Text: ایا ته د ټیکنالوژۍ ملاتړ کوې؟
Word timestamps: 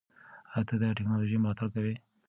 ایا 0.53 0.61
ته 0.67 0.75
د 0.79 0.83
ټیکنالوژۍ 0.97 1.37
ملاتړ 1.39 1.67
کوې؟ 1.73 1.95